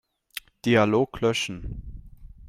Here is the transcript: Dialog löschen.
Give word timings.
Dialog 0.65 1.21
löschen. 1.21 1.61